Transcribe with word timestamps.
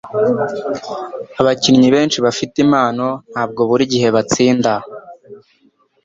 Abakinnyi 1.41 1.87
benshi 1.95 2.17
bafite 2.25 2.55
impano 2.65 3.07
ntabwo 3.31 3.61
buri 3.69 3.83
gihe 3.93 4.07
batsinda. 4.15 4.71